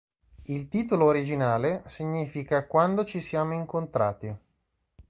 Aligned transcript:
Il 0.45 0.67
titolo 0.67 1.05
originale 1.05 1.83
significa 1.85 2.65
"Quando 2.65 3.05
ci 3.05 3.21
siamo 3.21 3.53
incontrati". 3.53 4.35